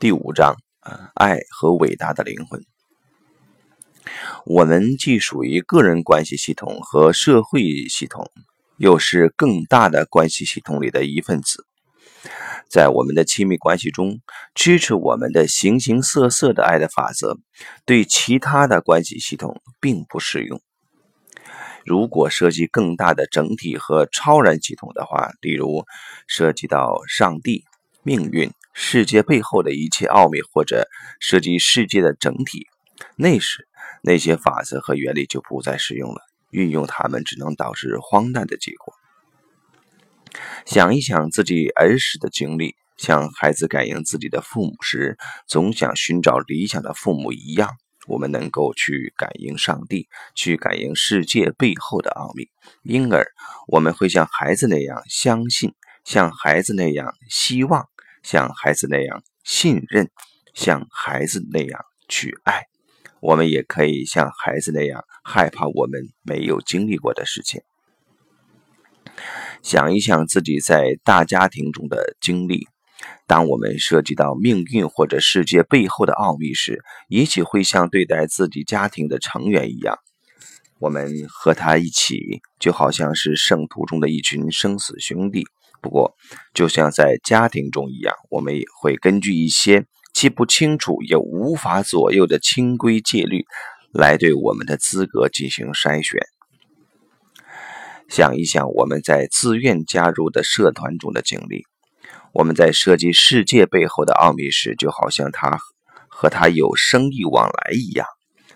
[0.00, 2.62] 第五章啊，爱和伟大的灵魂。
[4.46, 8.30] 我们既属于个人关系系统和社会系统，
[8.76, 11.66] 又是更大的关系系统里的一份子。
[12.70, 14.20] 在我们的亲密关系中，
[14.54, 17.36] 支持我们的形形色色的爱的法则，
[17.84, 20.60] 对其他的关系系统并不适用。
[21.84, 25.84] 如果涉及更大的整体和超然系统的话，例如
[26.28, 27.64] 涉及到上帝、
[28.02, 30.88] 命运、世界背后的一切奥秘，或者
[31.20, 32.66] 涉及世界的整体，
[33.16, 33.68] 那时
[34.02, 36.20] 那些法则和原理就不再适用了。
[36.50, 38.94] 运用它们只能导致荒诞的结果。
[40.64, 52.48] 想一想自己儿时的经历，像孩子感应自己的父母时，总想寻找理想的父母一样，我们能够去感应上帝，去感应世界背后的奥秘，
[52.82, 53.26] 因而
[53.66, 55.74] 我们会像孩子那样相信，
[56.04, 57.88] 像孩子那样希望，
[58.30, 60.10] 像孩子那样信任，
[60.52, 62.66] 像孩子那样去爱。
[63.20, 67.62] 我们也可以像孩子那样害怕我们没有经历过的事情。
[69.62, 72.68] 想一想自己在大家庭中的经历，
[73.26, 79.96] 当我们涉及到命运或者世界背后的奥秘时，也许会像对待自己家庭的成员一样，
[80.78, 85.46] 我们和他一起，就好像是圣徒中的一群生死兄弟。
[85.80, 86.14] 不过，
[86.54, 93.44] 就像在家庭中一样，我们也会根据一些既不清楚也无法左右的清规戒律，
[93.92, 96.20] 来对我们的资格进行筛选。
[98.08, 101.64] 想一想我们在自愿加入的社团中的经历，
[102.32, 105.58] 我们在设计世界背后的奥秘时，就好像他
[106.08, 108.06] 和他有生意往来一样，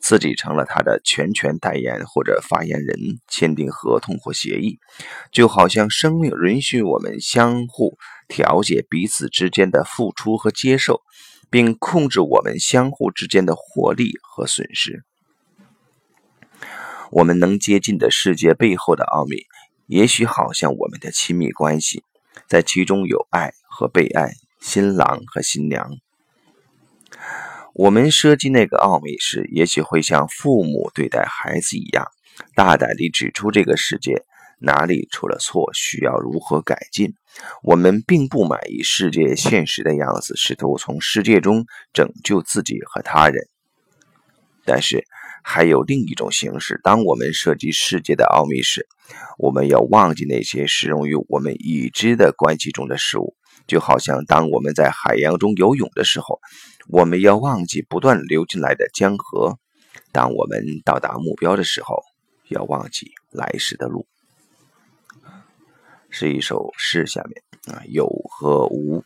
[0.00, 2.96] 自己成了他的全权代言或者发言人，
[3.28, 4.78] 签订合同或协议，
[5.32, 11.02] 就好像生命允许我们相互调节彼此之间的付出和接受，
[11.50, 15.04] 并控制我们相互之间的获利和损失。
[17.10, 19.46] 我们能接近的世界背后的奥秘，
[19.86, 22.04] 也许好像我们的亲密关系，
[22.46, 25.90] 在其中有爱和被爱，新郎和新娘。
[27.78, 32.08] 我们设计那个奥秘时，也许会像父母对待孩子一样，
[32.56, 34.24] 大胆地指出这个世界
[34.58, 37.14] 哪里出了错，需要如何改进。
[37.62, 43.46] 我们并不满意世界现实的样子，试图从世界中拯救自己和他人，
[44.64, 45.04] 但是。
[45.44, 48.86] 还有另一种形式，当我们设计世界的奥秘时，
[49.38, 53.34] 我们要忘记那些适用于我们已知的关系中的事物，
[53.68, 56.40] 就好像当我们在海洋中游泳的时候，
[56.88, 59.58] 我们要忘记不断流进来的江河；
[60.10, 62.02] 当我们到达目标的时候，
[62.48, 64.06] 要忘记来时的路。
[66.08, 69.04] 是一首诗，下面啊，有和无。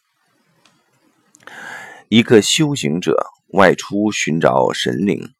[2.08, 5.34] 一个修行者外出寻找神灵。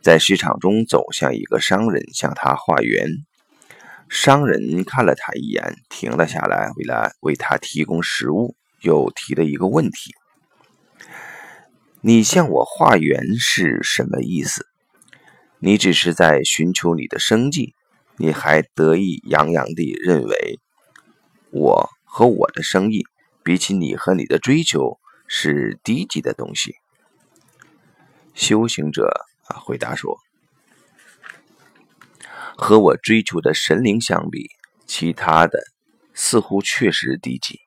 [0.00, 3.08] 在市场中走向一个商人，向他化缘。
[4.14, 10.14] 商人看了他一眼，停了下来，为了为他提供食物，又提了一个问题
[12.00, 14.68] ：“你向我化缘是什么意思？
[15.58, 17.74] 你只是在寻求你的生计？
[18.16, 20.60] 你还得意洋洋地认为
[21.50, 23.04] 我和我的生意，
[23.42, 26.76] 比起你和你的追求是低级的东西？”
[28.32, 29.26] 修行者。
[29.48, 30.20] 啊，回答说
[32.56, 34.48] ：“和我追求的神灵相比，
[34.86, 35.58] 其他的
[36.14, 37.60] 似乎确实低级。”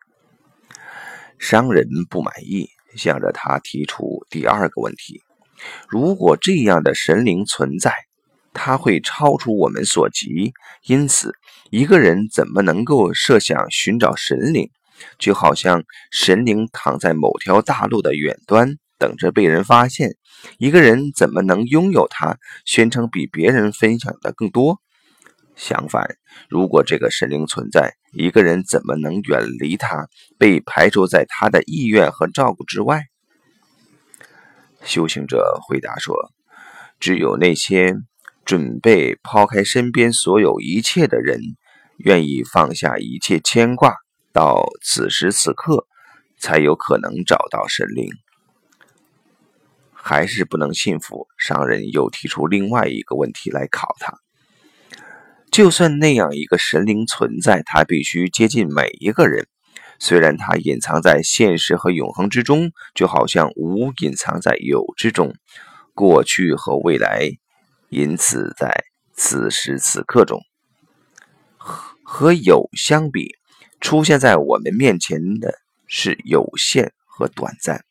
[1.40, 5.22] 商人不满意，向着他提出第二个问题
[5.88, 7.94] ：“如果这样的神灵存在，
[8.54, 10.54] 他会超出我们所及，
[10.86, 11.36] 因此，
[11.70, 14.72] 一个人怎么能够设想寻找神灵？
[15.20, 20.16] 就好像神灵躺在某条大路的远端。”等着被人发现，
[20.58, 24.82] 一个人怎么能拥有它，宣称比别人分享的更多？
[25.56, 26.18] 相反，
[26.50, 30.08] 如果这个神灵存在，一个人怎么能远离他，
[30.38, 33.06] 被排除在他的意愿和照顾之外？
[34.84, 36.16] 修行者回答说
[37.02, 37.96] ：“只有那些
[38.46, 41.42] 准备抛开身边所有一切的人，
[41.98, 43.96] 愿意放下一切牵挂，
[44.32, 45.88] 到此时此刻，
[46.40, 48.08] 才有可能找到神灵。”
[50.08, 51.28] 还是不能信服。
[51.38, 54.18] 商人又提出另外一个问题来考他：
[55.52, 59.50] 就算那样一个神灵存在，他必须接近每一个人。
[60.00, 65.36] 虽然他隐藏在现实和永恒之中，就好像无隐藏在有之中，
[65.94, 67.32] 过去和未来，
[67.90, 70.40] 因此在此时此刻中，
[71.58, 73.36] 和有相比，
[73.82, 75.56] 出现在我们面前的
[75.86, 77.87] 是有限和短暂。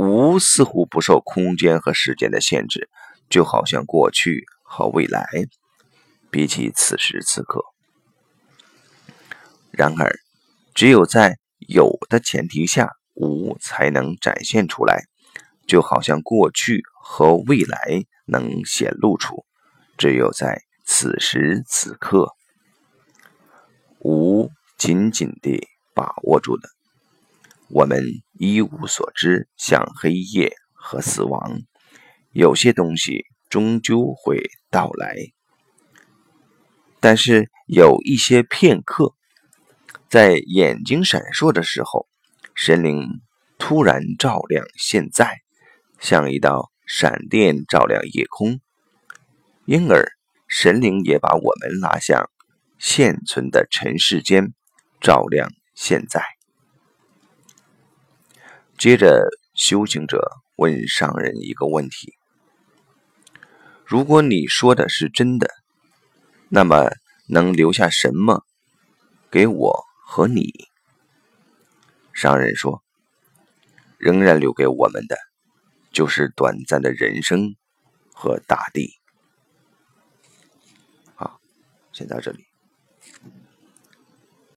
[0.00, 2.88] 无似乎不受空间和时间的限制，
[3.28, 5.28] 就好像过去和未来，
[6.30, 7.62] 比起此时此刻。
[9.70, 10.18] 然而，
[10.74, 15.04] 只有在有的前提下，无才能展现出来，
[15.66, 19.44] 就好像过去和未来能显露出。
[19.98, 22.34] 只有在此时此刻，
[23.98, 26.79] 无紧紧地把握住了。
[27.72, 31.60] 我们一无所知，像黑夜和死亡。
[32.32, 35.14] 有些东西终究会到来，
[36.98, 39.14] 但是有一些片刻，
[40.08, 42.08] 在眼睛闪烁的时候，
[42.54, 43.20] 神灵
[43.56, 45.38] 突然照亮现在，
[46.00, 48.60] 像一道闪电照亮夜空。
[49.64, 50.10] 因而，
[50.48, 52.28] 神灵也把我们拉向
[52.78, 54.52] 现存的尘世间，
[55.00, 56.39] 照亮现在。
[58.80, 62.14] 接着，修行者问上人一个问题
[63.84, 65.50] ：“如果你说的是真的，
[66.48, 66.88] 那么
[67.28, 68.42] 能留下什么
[69.30, 70.70] 给我和你？”
[72.14, 72.82] 上人说
[74.00, 75.18] ：“仍然留给我们的，
[75.92, 77.56] 就是短暂的人生
[78.14, 78.94] 和大地。”
[81.14, 81.38] 好，
[81.92, 82.49] 先到这里。